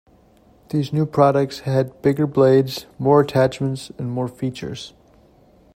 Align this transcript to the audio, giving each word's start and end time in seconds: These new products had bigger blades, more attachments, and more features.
These 0.69 0.91
new 0.91 1.05
products 1.05 1.59
had 1.59 2.01
bigger 2.01 2.25
blades, 2.25 2.87
more 2.97 3.21
attachments, 3.21 3.91
and 3.99 4.09
more 4.11 4.27
features. 4.27 4.95